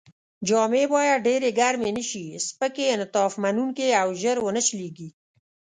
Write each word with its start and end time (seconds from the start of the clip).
جامې 0.47 0.83
باید 0.93 1.23
ډېرې 1.27 1.49
ګرمې 1.59 1.91
نه 1.97 2.03
شي، 2.09 2.25
سپکې، 2.47 2.85
انعطاف 2.93 3.31
منوونکې 3.43 3.87
او 4.01 4.07
ژر 4.21 4.37
و 4.41 4.49
نه 4.55 4.61
شلېږي. 4.67 5.09